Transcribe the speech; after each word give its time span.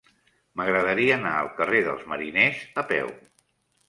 M'agradaria 0.59 1.17
anar 1.19 1.33
al 1.41 1.49
carrer 1.59 1.81
dels 1.87 2.07
Mariners 2.13 2.63
a 2.83 2.85
peu. 2.93 3.13